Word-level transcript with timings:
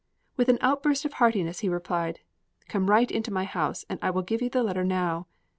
With 0.35 0.49
an 0.49 0.57
outburst 0.61 1.05
of 1.05 1.13
heartiness 1.13 1.59
he 1.59 1.69
replied: 1.69 2.21
"Come 2.67 2.89
right 2.89 3.11
into 3.11 3.29
my 3.31 3.43
house, 3.43 3.85
and 3.87 3.99
I 4.01 4.09
will 4.09 4.23
give 4.23 4.41
you 4.41 4.49
the 4.49 4.63
letter 4.63 4.83
now." 4.83 5.27